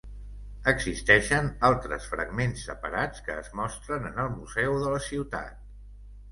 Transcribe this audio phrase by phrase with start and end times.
[0.69, 5.65] Existeixen altres fragments separats que es mostren en el museu de la ciutat.